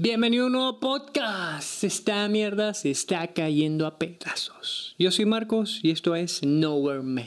[0.00, 1.82] Bienvenido a un nuevo podcast.
[1.82, 4.94] Esta mierda se está cayendo a pedazos.
[4.96, 7.26] Yo soy Marcos y esto es Nowhere Man.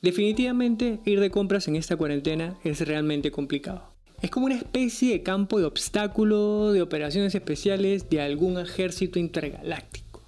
[0.00, 3.92] Definitivamente ir de compras en esta cuarentena es realmente complicado.
[4.22, 10.22] Es como una especie de campo de obstáculo de operaciones especiales de algún ejército intergaláctico.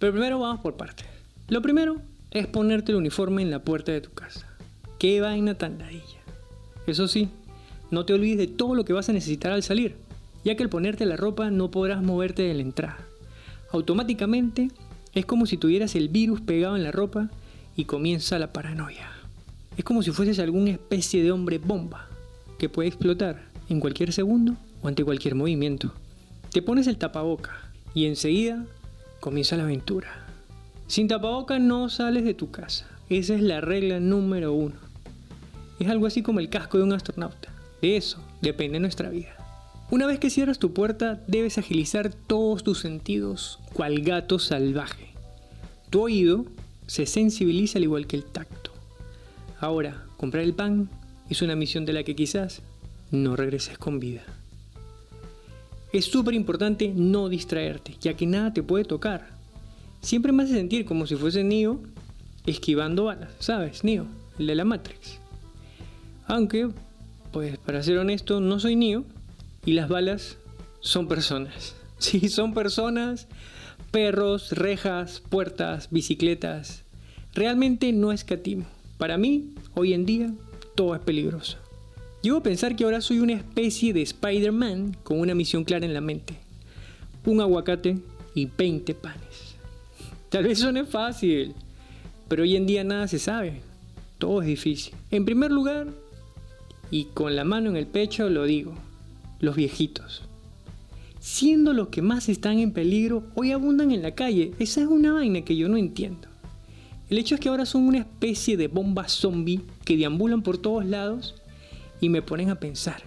[0.00, 1.06] Pero primero vamos por partes.
[1.46, 4.48] Lo primero es ponerte el uniforme en la puerta de tu casa.
[4.98, 6.13] Qué vaina tan ladilla.
[6.86, 7.28] Eso sí,
[7.90, 9.96] no te olvides de todo lo que vas a necesitar al salir,
[10.44, 12.98] ya que al ponerte la ropa no podrás moverte de la entrada.
[13.72, 14.68] Automáticamente
[15.14, 17.30] es como si tuvieras el virus pegado en la ropa
[17.76, 19.10] y comienza la paranoia.
[19.76, 22.08] Es como si fueses alguna especie de hombre bomba
[22.58, 25.92] que puede explotar en cualquier segundo o ante cualquier movimiento.
[26.52, 28.64] Te pones el tapaboca y enseguida
[29.20, 30.26] comienza la aventura.
[30.86, 32.86] Sin tapaboca no sales de tu casa.
[33.08, 34.76] Esa es la regla número uno.
[35.84, 37.52] Es algo así como el casco de un astronauta.
[37.82, 39.36] De eso depende nuestra vida.
[39.90, 45.08] Una vez que cierras tu puerta, debes agilizar todos tus sentidos, cual gato salvaje.
[45.90, 46.46] Tu oído
[46.86, 48.70] se sensibiliza al igual que el tacto.
[49.60, 50.88] Ahora, comprar el pan
[51.28, 52.62] es una misión de la que quizás
[53.10, 54.22] no regreses con vida.
[55.92, 59.28] Es súper importante no distraerte, ya que nada te puede tocar.
[60.00, 61.78] Siempre me hace sentir como si fuese Neo
[62.46, 63.84] esquivando balas, ¿sabes?
[63.84, 64.06] Neo,
[64.38, 65.20] el de la Matrix.
[66.26, 66.70] Aunque,
[67.32, 69.04] pues para ser honesto, no soy Neo
[69.64, 70.38] y las balas
[70.80, 71.74] son personas.
[71.96, 73.28] Sí, son personas,
[73.90, 76.82] perros, rejas, puertas, bicicletas.
[77.32, 78.66] Realmente no escatimo.
[78.98, 80.34] Para mí, hoy en día,
[80.74, 81.56] todo es peligroso.
[82.20, 85.94] Llego a pensar que ahora soy una especie de Spider-Man con una misión clara en
[85.94, 86.34] la mente.
[87.24, 87.98] Un aguacate
[88.34, 89.56] y 20 panes.
[90.28, 91.54] Tal vez suene fácil,
[92.28, 93.60] pero hoy en día nada se sabe.
[94.18, 94.94] Todo es difícil.
[95.10, 95.86] En primer lugar,
[96.90, 98.74] y con la mano en el pecho lo digo,
[99.40, 100.22] los viejitos.
[101.20, 104.52] Siendo los que más están en peligro, hoy abundan en la calle.
[104.58, 106.28] Esa es una vaina que yo no entiendo.
[107.08, 110.84] El hecho es que ahora son una especie de bombas zombie que deambulan por todos
[110.84, 111.34] lados
[112.00, 113.02] y me ponen a pensar,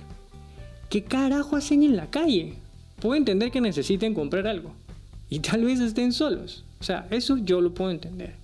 [0.90, 2.56] ¿qué carajo hacen en la calle?
[3.00, 4.72] Puedo entender que necesiten comprar algo
[5.30, 6.64] y tal vez estén solos.
[6.80, 8.36] O sea, eso yo lo puedo entender.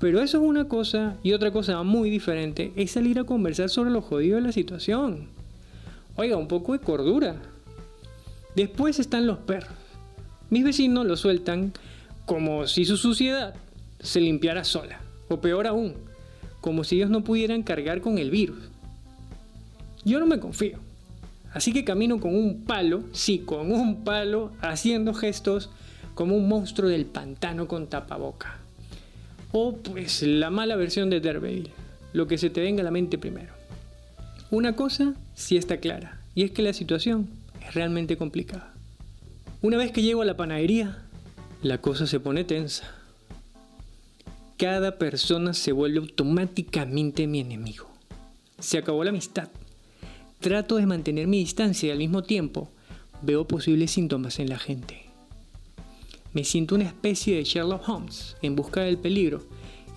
[0.00, 3.90] Pero eso es una cosa y otra cosa muy diferente es salir a conversar sobre
[3.90, 5.28] lo jodido de la situación.
[6.14, 7.36] Oiga, un poco de cordura.
[8.54, 9.72] Después están los perros.
[10.50, 11.72] Mis vecinos los sueltan
[12.26, 13.54] como si su suciedad
[14.00, 15.00] se limpiara sola.
[15.28, 15.94] O peor aún,
[16.60, 18.58] como si ellos no pudieran cargar con el virus.
[20.04, 20.78] Yo no me confío.
[21.52, 25.70] Así que camino con un palo, sí, con un palo, haciendo gestos
[26.14, 28.58] como un monstruo del pantano con tapaboca.
[29.52, 31.70] O pues la mala versión de Daredevil,
[32.12, 33.52] lo que se te venga a la mente primero.
[34.50, 37.28] Una cosa sí está clara, y es que la situación
[37.66, 38.74] es realmente complicada.
[39.60, 40.98] Una vez que llego a la panadería,
[41.62, 42.94] la cosa se pone tensa.
[44.56, 47.88] Cada persona se vuelve automáticamente mi enemigo.
[48.58, 49.48] Se acabó la amistad.
[50.40, 52.70] Trato de mantener mi distancia y al mismo tiempo
[53.22, 55.07] veo posibles síntomas en la gente.
[56.38, 59.42] Me siento una especie de Sherlock Holmes en busca del peligro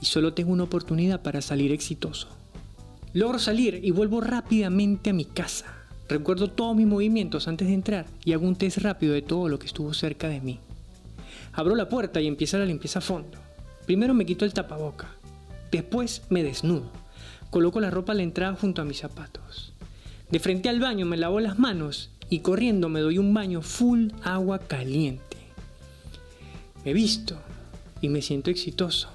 [0.01, 2.29] y solo tengo una oportunidad para salir exitoso.
[3.13, 5.67] Logro salir y vuelvo rápidamente a mi casa.
[6.09, 9.59] Recuerdo todos mis movimientos antes de entrar y hago un test rápido de todo lo
[9.59, 10.57] que estuvo cerca de mí.
[11.53, 13.37] Abro la puerta y empieza la limpieza a fondo.
[13.85, 15.09] Primero me quito el tapaboca,
[15.71, 16.89] después me desnudo.
[17.51, 19.73] Coloco la ropa a la entrada junto a mis zapatos.
[20.31, 24.07] De frente al baño me lavo las manos y corriendo me doy un baño full
[24.23, 25.30] agua caliente.
[26.83, 27.39] Me visto
[28.01, 29.09] y me siento exitoso.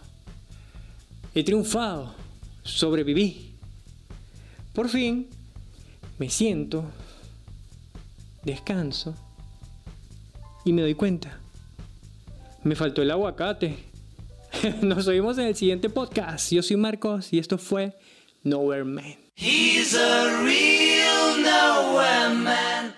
[1.35, 2.15] He triunfado,
[2.63, 3.55] sobreviví.
[4.73, 5.29] Por fin,
[6.19, 6.85] me siento,
[8.43, 9.15] descanso
[10.65, 11.41] y me doy cuenta.
[12.63, 13.77] Me faltó el aguacate.
[14.83, 16.53] Nos oímos en el siguiente podcast.
[16.53, 17.97] Yo soy Marcos y esto fue
[18.43, 19.17] Nowhere Man.
[19.37, 22.95] He's a real nowhere man.